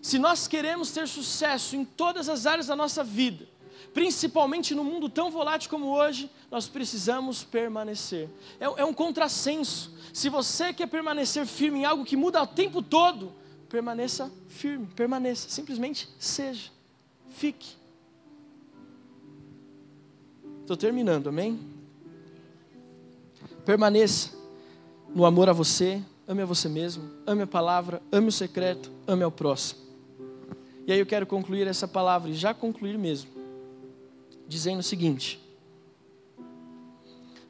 [0.00, 3.48] Se nós queremos ter sucesso em todas as áreas da nossa vida,
[3.92, 8.28] principalmente no mundo tão volátil como hoje, nós precisamos permanecer.
[8.60, 9.92] É, é um contrassenso.
[10.12, 13.34] Se você quer permanecer firme em algo que muda o tempo todo,
[13.68, 16.70] permaneça firme, permaneça, simplesmente seja,
[17.30, 17.76] fique.
[20.60, 21.60] Estou terminando, amém?
[23.64, 24.36] Permaneça
[25.14, 29.22] no amor a você, ame a você mesmo, ame a palavra, ame o secreto, ame
[29.22, 29.80] ao próximo.
[30.86, 33.30] E aí eu quero concluir essa palavra, e já concluir mesmo,
[34.46, 35.40] dizendo o seguinte: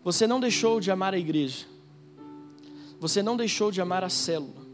[0.03, 1.67] Você não deixou de amar a igreja,
[2.99, 4.66] você não deixou de amar a célula,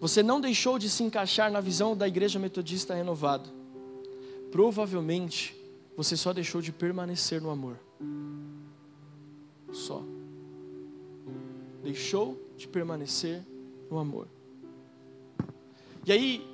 [0.00, 3.48] você não deixou de se encaixar na visão da igreja metodista renovada.
[4.50, 5.56] Provavelmente
[5.96, 7.78] você só deixou de permanecer no amor.
[9.72, 10.02] Só.
[11.82, 13.42] Deixou de permanecer
[13.90, 14.28] no amor.
[16.06, 16.46] E aí,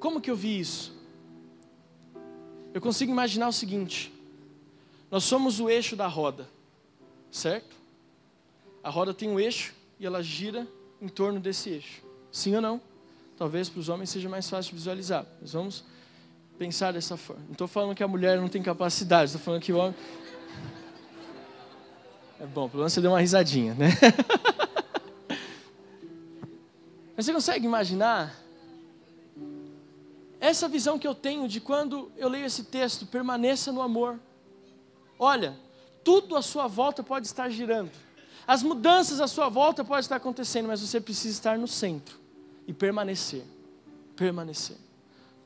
[0.00, 0.94] como que eu vi isso?
[2.72, 4.12] Eu consigo imaginar o seguinte:
[5.10, 6.48] nós somos o eixo da roda,
[7.30, 7.74] certo?
[8.82, 10.66] A roda tem um eixo e ela gira
[11.00, 12.05] em torno desse eixo.
[12.36, 12.78] Sim ou não?
[13.38, 15.24] Talvez para os homens seja mais fácil visualizar.
[15.40, 15.82] Mas vamos
[16.58, 17.42] pensar dessa forma.
[17.46, 19.94] Não estou falando que a mulher não tem capacidade, estou falando que o homem.
[22.38, 23.88] É bom, pelo menos você deu uma risadinha, né?
[27.16, 28.38] Mas você consegue imaginar
[30.38, 34.20] essa visão que eu tenho de quando eu leio esse texto, permaneça no amor.
[35.18, 35.56] Olha,
[36.04, 37.92] tudo à sua volta pode estar girando.
[38.46, 42.25] As mudanças à sua volta podem estar acontecendo, mas você precisa estar no centro
[42.66, 43.44] e permanecer.
[44.14, 44.76] Permanecer.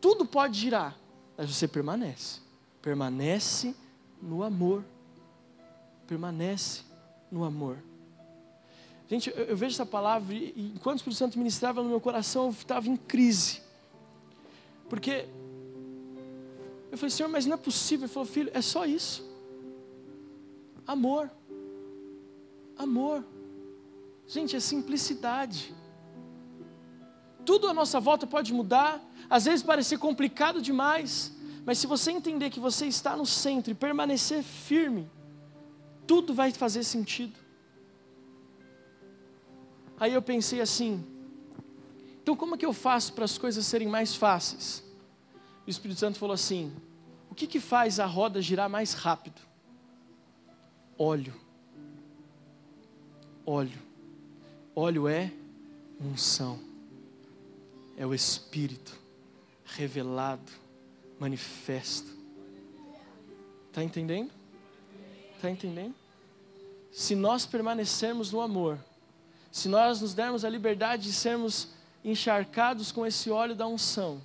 [0.01, 0.97] Tudo pode girar,
[1.37, 2.41] mas você permanece.
[2.81, 3.75] Permanece
[4.23, 4.85] no amor.
[6.07, 6.83] Permanece
[7.31, 7.79] no amor.
[9.09, 12.47] Gente, eu, eu vejo essa palavra e, enquanto o Espírito Santo ministrava no meu coração,
[12.47, 13.61] eu estava em crise.
[14.89, 15.29] Porque
[16.91, 18.07] eu falei, Senhor, mas não é possível.
[18.07, 19.29] Ele falou, filho, é só isso.
[20.87, 21.31] Amor.
[22.77, 23.25] Amor.
[24.27, 25.75] Gente, é simplicidade.
[27.51, 31.33] Tudo à nossa volta pode mudar, às vezes parecer complicado demais,
[31.67, 35.11] mas se você entender que você está no centro e permanecer firme,
[36.07, 37.37] tudo vai fazer sentido.
[39.99, 41.05] Aí eu pensei assim:
[42.23, 44.85] então como é que eu faço para as coisas serem mais fáceis?
[45.67, 46.73] O Espírito Santo falou assim:
[47.29, 49.41] o que, que faz a roda girar mais rápido?
[50.97, 51.35] Óleo.
[53.45, 53.83] Óleo.
[54.73, 55.33] Óleo é
[56.01, 56.70] unção.
[58.01, 58.99] É o Espírito
[59.63, 60.51] revelado,
[61.19, 62.11] manifesto.
[63.69, 64.31] Está entendendo?
[65.37, 65.95] Está entendendo?
[66.91, 68.79] Se nós permanecermos no amor,
[69.53, 74.23] se nós nos dermos a liberdade de sermos encharcados com esse óleo da unção,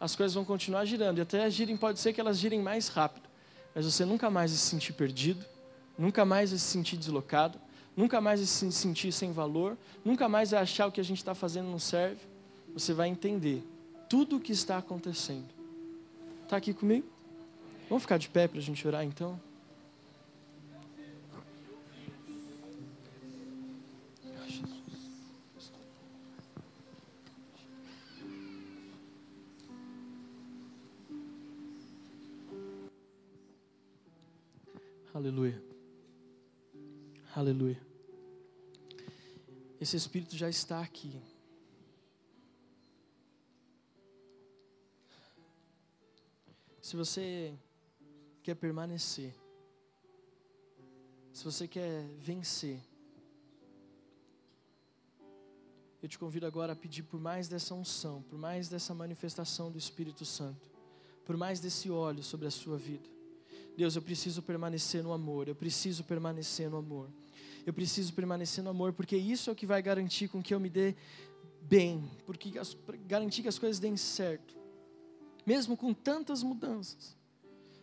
[0.00, 1.18] as coisas vão continuar girando.
[1.18, 3.28] E até girem, pode ser que elas girem mais rápido.
[3.74, 5.44] Mas você nunca mais vai se sentir perdido,
[5.98, 7.60] nunca mais vai se sentir deslocado,
[7.94, 11.18] nunca mais vai se sentir sem valor, nunca mais vai achar o que a gente
[11.18, 12.31] está fazendo não serve.
[12.74, 13.62] Você vai entender
[14.08, 15.48] tudo o que está acontecendo.
[16.42, 17.06] Está aqui comigo?
[17.88, 19.38] Vamos ficar de pé para a gente orar então?
[35.14, 35.62] Aleluia.
[37.36, 37.80] Aleluia.
[39.80, 41.20] Esse Espírito já está aqui.
[46.82, 47.54] Se você
[48.42, 49.32] quer permanecer,
[51.32, 52.80] se você quer vencer,
[56.02, 59.78] eu te convido agora a pedir por mais dessa unção, por mais dessa manifestação do
[59.78, 60.68] Espírito Santo,
[61.24, 63.08] por mais desse óleo sobre a sua vida.
[63.76, 67.08] Deus, eu preciso permanecer no amor, eu preciso permanecer no amor.
[67.64, 70.58] Eu preciso permanecer no amor, porque isso é o que vai garantir com que eu
[70.58, 70.96] me dê
[71.60, 72.50] bem, porque
[73.06, 74.61] garantir que as coisas deem certo.
[75.44, 77.16] Mesmo com tantas mudanças,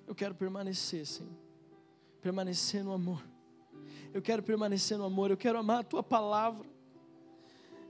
[0.07, 1.31] eu quero permanecer, Senhor.
[2.21, 3.23] Permanecer no amor.
[4.13, 6.67] Eu quero permanecer no amor, eu quero amar a tua palavra.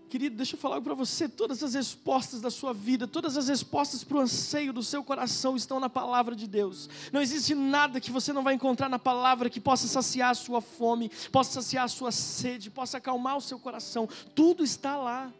[0.10, 4.03] Querido, deixa eu falar para você: todas as respostas da sua vida, todas as respostas
[4.03, 6.89] para o anseio do seu coração estão na palavra de Deus.
[7.13, 10.62] Não existe nada que você não vai encontrar na palavra que possa saciar a sua
[10.62, 14.10] fome, possa saciar a sua sede, possa acalmar o seu coração.
[14.34, 15.32] Tudo está lá.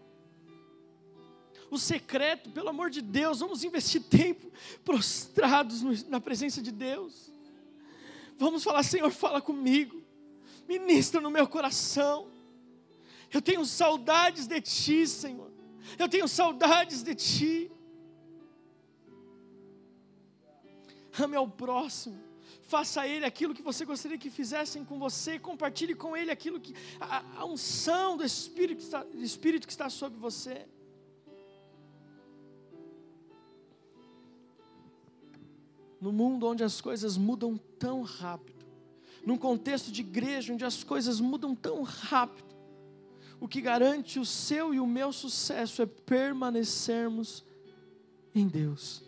[1.72, 4.52] O secreto, pelo amor de Deus, vamos investir tempo
[4.84, 7.32] prostrados na presença de Deus.
[8.38, 10.02] Vamos falar, Senhor, fala comigo,
[10.68, 12.28] ministra no meu coração.
[13.32, 15.52] Eu tenho saudades de Ti, Senhor.
[15.98, 17.72] Eu tenho saudades de Ti.
[21.20, 22.20] Ame ao próximo.
[22.64, 25.38] Faça a Ele aquilo que você gostaria que fizessem com você.
[25.38, 26.74] Compartilhe com Ele aquilo que.
[27.00, 30.68] a, a unção do Espírito que, está, do Espírito que está sobre você.
[36.00, 38.66] No mundo onde as coisas mudam tão rápido,
[39.26, 42.56] num contexto de igreja onde as coisas mudam tão rápido,
[43.40, 47.44] o que garante o seu e o meu sucesso é permanecermos
[48.34, 49.02] em Deus.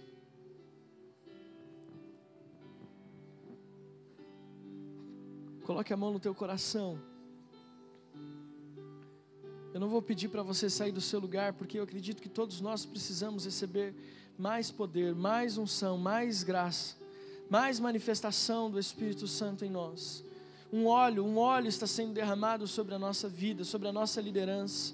[5.64, 7.00] Coloque a mão no teu coração.
[9.74, 12.60] Eu não vou pedir para você sair do seu lugar, porque eu acredito que todos
[12.60, 13.96] nós precisamos receber
[14.38, 16.96] mais poder, mais unção, mais graça,
[17.50, 20.24] mais manifestação do Espírito Santo em nós.
[20.72, 24.94] Um óleo, um óleo está sendo derramado sobre a nossa vida, sobre a nossa liderança,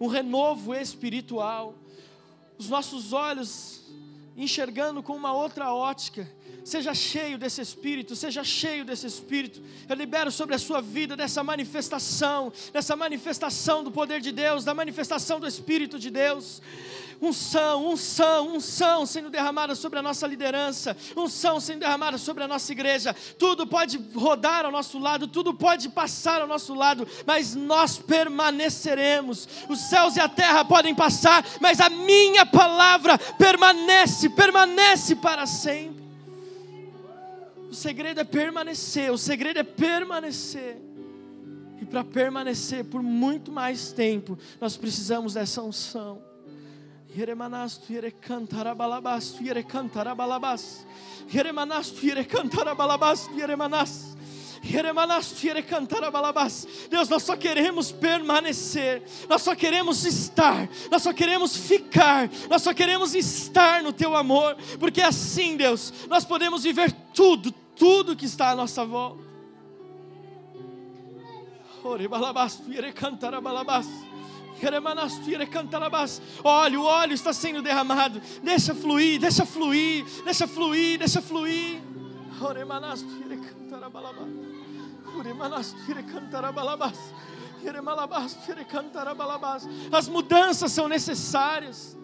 [0.00, 1.74] um renovo espiritual,
[2.58, 3.82] os nossos olhos
[4.36, 6.26] enxergando com uma outra ótica,
[6.64, 9.60] Seja cheio desse Espírito, seja cheio desse Espírito.
[9.88, 14.74] Eu libero sobre a sua vida dessa manifestação, dessa manifestação do poder de Deus, da
[14.74, 16.60] manifestação do Espírito de Deus.
[17.22, 22.72] Unção, unção, unção sendo derramada sobre a nossa liderança, unção sendo derramada sobre a nossa
[22.72, 23.14] igreja.
[23.38, 29.46] Tudo pode rodar ao nosso lado, tudo pode passar ao nosso lado, mas nós permaneceremos.
[29.68, 35.89] Os céus e a terra podem passar, mas a minha palavra permanece, permanece para sempre.
[37.70, 40.76] O segredo é permanecer, o segredo é permanecer.
[41.80, 46.20] E para permanecer por muito mais tempo, nós precisamos dessa unção.
[47.16, 50.84] Yeremanastu yere cantarabalabas, yere cantarabalabas.
[51.32, 54.16] Yeremanastu yere cantarabalabas, yeremanas.
[56.90, 62.74] Deus, nós só queremos permanecer, nós só queremos estar, nós só queremos ficar, nós só
[62.74, 68.50] queremos estar no Teu amor, porque assim, Deus, nós podemos viver tudo, tudo que está
[68.50, 69.30] à nossa volta.
[76.44, 78.20] Óleo, o óleo está sendo derramado.
[78.42, 81.80] Deixa fluir, deixa fluir, deixa fluir, deixa fluir.
[89.92, 91.96] As mudanças são necessárias.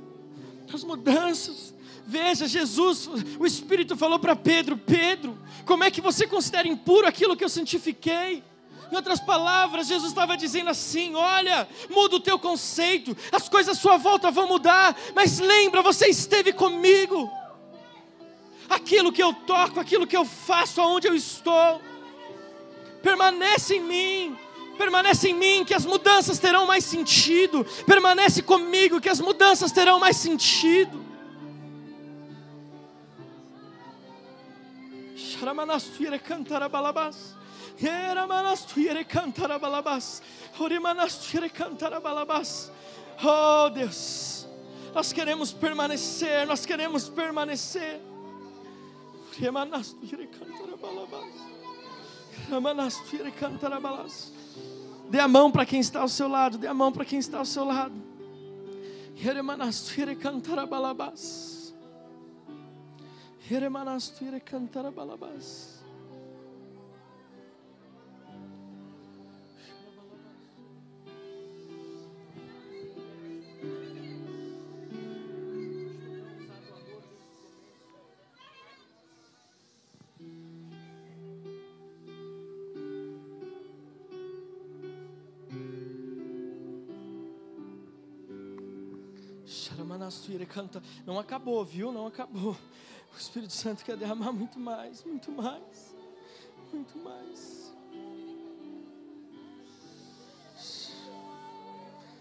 [0.73, 1.75] As mudanças.
[2.07, 3.09] Veja, Jesus,
[3.39, 7.49] o Espírito falou para Pedro: Pedro, como é que você considera impuro aquilo que eu
[7.49, 8.45] santifiquei?
[8.93, 13.81] Em outras palavras, Jesus estava dizendo assim: olha, muda o teu conceito, as coisas à
[13.81, 17.31] sua volta vão mudar, mas lembra, você esteve comigo.
[18.69, 21.81] Aquilo que eu toco, aquilo que eu faço, aonde eu estou,
[23.03, 24.39] permanece em mim,
[24.77, 29.99] permanece em mim, que as mudanças terão mais sentido, permanece comigo, que as mudanças terão
[29.99, 31.05] mais sentido.
[35.17, 37.35] Sharamanasture cantar balabas.
[43.23, 44.47] Oh Deus,
[44.95, 48.01] nós queremos permanecer, nós queremos permanecer.
[55.11, 57.39] Dê a mão para quem está ao seu lado, dê a mão para quem está
[57.39, 57.95] ao seu lado.
[59.17, 60.17] Yeremanastire
[60.69, 61.75] balabas.
[63.51, 64.41] Yeremanastire
[90.33, 90.47] balabas.
[90.47, 90.83] canta.
[91.05, 91.93] Não acabou, viu?
[91.93, 92.57] Não acabou.
[93.15, 95.95] O Espírito Santo quer derramar muito mais, muito mais,
[96.73, 97.75] muito mais.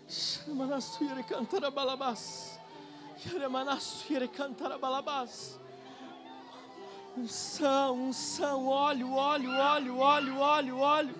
[0.07, 2.59] Shamanasuire cantara balabas.
[3.25, 5.59] Yaremanasuire cantara balabas.
[7.17, 11.15] Unção, unção, óleo, óleo, óleo, óleo, óleo, óleo.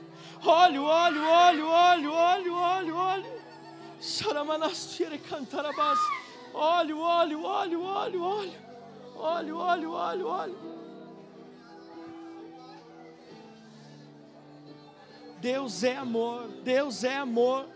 [0.46, 3.42] Óleo, óleo, óleo, óleo, óleo, óleo, óleo.
[4.00, 5.98] Sharamanasuire cantarabas.
[6.56, 8.54] Óleo, óleo, óleo, óleo, óleo.
[9.18, 10.58] Óleo, óleo, óleo, óleo.
[15.42, 17.68] Deus é amor, Deus é amor.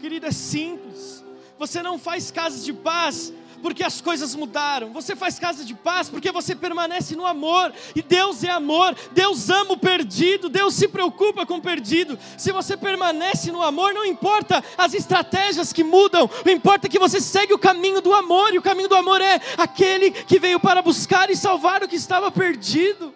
[0.00, 1.22] Querida, é simples.
[1.58, 3.32] Você não faz casas de paz
[3.62, 4.92] porque as coisas mudaram.
[4.92, 7.72] Você faz casa de paz porque você permanece no amor.
[7.94, 8.96] E Deus é amor.
[9.12, 10.48] Deus ama o perdido.
[10.48, 12.18] Deus se preocupa com o perdido.
[12.36, 16.28] Se você permanece no amor, não importa as estratégias que mudam.
[16.44, 18.54] O importa é que você segue o caminho do amor.
[18.54, 21.96] E o caminho do amor é aquele que veio para buscar e salvar o que
[21.96, 23.12] estava perdido.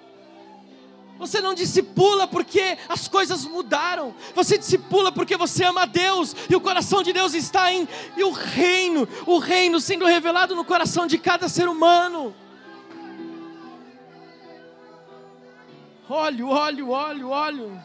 [1.20, 4.14] Você não discipula porque as coisas mudaram.
[4.34, 8.30] Você discipula porque você ama Deus e o coração de Deus está em e o
[8.30, 12.34] reino, o reino sendo revelado no coração de cada ser humano.
[16.08, 17.78] Óleo, óleo, óleo, óleo,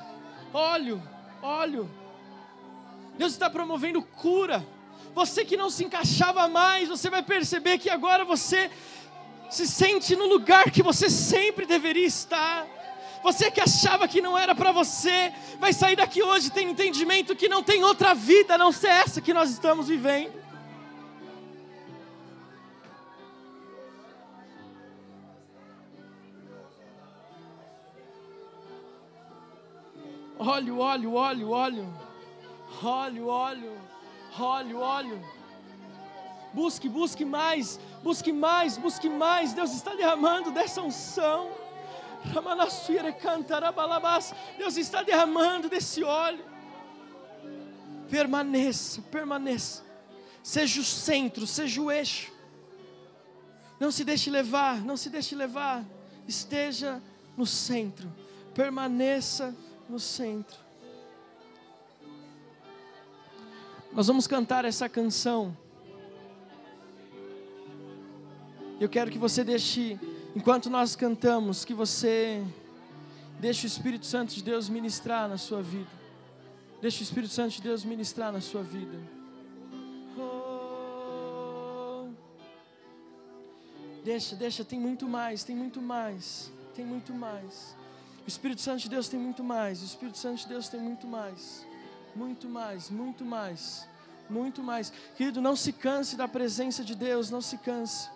[0.53, 1.03] óleo,
[1.43, 1.91] óleo.
[3.17, 4.65] Deus está promovendo cura.
[5.13, 8.71] Você que não se encaixava mais, você vai perceber que agora você
[9.49, 12.65] se sente no lugar que você sempre deveria estar.
[13.25, 17.49] Você que achava que não era para você, vai sair daqui hoje tendo entendimento que
[17.49, 20.31] não tem outra vida a não ser essa que nós estamos vivendo.
[30.37, 31.93] Óleo, óleo, óleo, óleo.
[32.83, 33.73] Óleo, óleo,
[34.39, 35.25] óleo, óleo.
[36.53, 39.51] Busque, busque mais, busque mais, busque mais.
[39.51, 41.64] Deus está derramando dessa unção.
[44.57, 46.43] Deus está derramando desse óleo.
[48.09, 49.83] Permaneça, permaneça.
[50.43, 52.31] Seja o centro, seja o eixo.
[53.79, 55.83] Não se deixe levar, não se deixe levar.
[56.27, 57.01] Esteja
[57.35, 58.11] no centro.
[58.53, 59.55] Permaneça
[59.89, 60.57] no centro.
[63.91, 65.55] Nós vamos cantar essa canção.
[68.79, 69.97] Eu quero que você deixe
[70.35, 72.43] Enquanto nós cantamos, que você
[73.39, 75.89] deixe o Espírito Santo de Deus ministrar na sua vida.
[76.81, 78.99] Deixe o Espírito Santo de Deus ministrar na sua vida.
[84.03, 87.75] Deixa, deixa, tem muito mais, tem muito mais, tem muito mais.
[88.23, 91.07] O Espírito Santo de Deus tem muito mais, o Espírito Santo de Deus tem muito
[91.07, 91.65] mais,
[92.15, 93.87] muito mais, muito mais,
[94.29, 94.91] muito mais.
[95.15, 98.09] Querido, não se canse da presença de Deus, não se canse.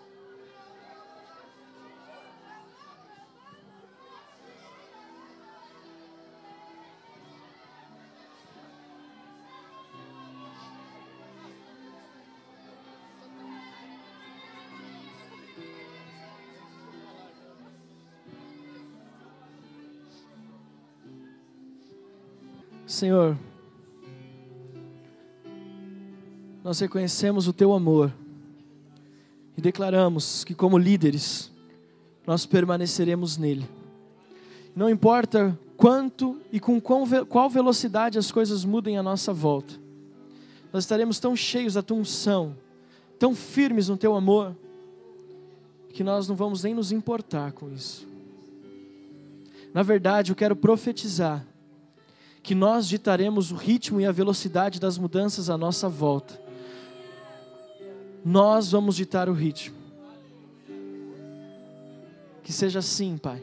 [23.00, 23.34] Senhor,
[26.62, 28.12] nós reconhecemos o teu amor
[29.56, 31.50] e declaramos que, como líderes,
[32.26, 33.66] nós permaneceremos nele.
[34.76, 39.72] Não importa quanto e com qual velocidade as coisas mudem à nossa volta,
[40.70, 42.54] nós estaremos tão cheios da tua unção,
[43.18, 44.54] tão firmes no teu amor,
[45.94, 48.06] que nós não vamos nem nos importar com isso.
[49.72, 51.46] Na verdade, eu quero profetizar
[52.42, 56.40] que nós ditaremos o ritmo e a velocidade das mudanças à nossa volta.
[58.24, 59.76] Nós vamos ditar o ritmo.
[62.42, 63.42] Que seja assim, Pai.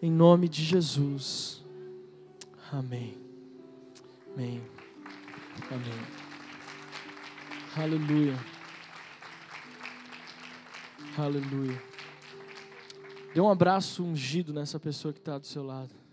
[0.00, 1.64] Em nome de Jesus.
[2.72, 3.16] Amém.
[4.34, 4.62] Amém.
[5.70, 6.26] Amém.
[7.76, 8.38] Aleluia.
[11.18, 11.82] Aleluia.
[13.34, 16.05] Dê um abraço ungido nessa pessoa que está do seu lado.